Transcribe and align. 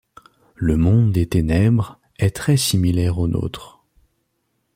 Le 0.55 0.77
Monde 0.77 1.11
des 1.11 1.29
ténèbres 1.29 1.99
est 2.17 2.35
très 2.35 2.57
similaire 2.57 3.19
au 3.19 3.27
nôtre. 3.27 3.83